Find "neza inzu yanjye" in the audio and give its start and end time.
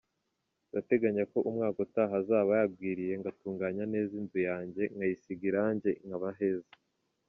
3.93-4.83